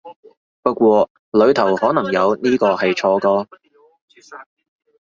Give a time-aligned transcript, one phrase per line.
[0.63, 3.47] 不過裡頭可能有呢個係錯個